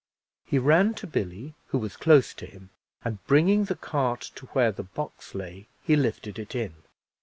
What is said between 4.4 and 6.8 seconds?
where the box lay, he lifted it in.